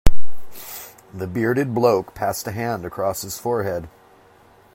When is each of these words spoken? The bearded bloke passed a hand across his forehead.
The 1.13 1.27
bearded 1.27 1.75
bloke 1.75 2.15
passed 2.15 2.47
a 2.47 2.51
hand 2.51 2.85
across 2.85 3.21
his 3.21 3.37
forehead. 3.37 3.87